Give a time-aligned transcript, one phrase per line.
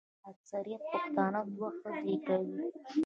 [0.31, 2.57] اکثریت پښتانه دوې ښځي کوي.